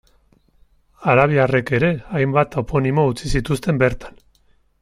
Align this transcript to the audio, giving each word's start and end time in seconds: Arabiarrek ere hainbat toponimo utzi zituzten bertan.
Arabiarrek 1.13 1.71
ere 1.79 1.91
hainbat 2.21 2.51
toponimo 2.57 3.07
utzi 3.15 3.33
zituzten 3.37 3.83
bertan. 3.85 4.21